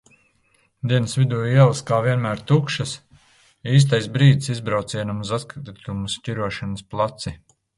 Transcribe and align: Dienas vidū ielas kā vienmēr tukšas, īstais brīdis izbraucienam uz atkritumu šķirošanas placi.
Dienas 0.91 1.11
vidū 1.17 1.41
ielas 1.49 1.81
kā 1.89 1.99
vienmēr 2.07 2.41
tukšas, 2.51 2.95
īstais 3.75 4.09
brīdis 4.19 4.51
izbraucienam 4.55 5.23
uz 5.27 5.35
atkritumu 5.39 6.11
šķirošanas 6.17 6.87
placi. 6.95 7.37